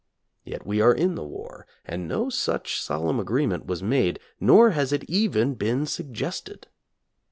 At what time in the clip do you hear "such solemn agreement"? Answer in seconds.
2.31-3.67